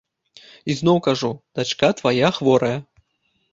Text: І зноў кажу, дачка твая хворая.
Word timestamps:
І 0.73 0.75
зноў 0.79 0.97
кажу, 1.09 1.31
дачка 1.61 1.93
твая 2.01 2.33
хворая. 2.41 2.75